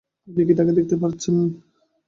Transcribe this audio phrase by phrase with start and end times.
[0.27, 1.35] আপনি কি তাকে দেখতে পাচ্ছেন?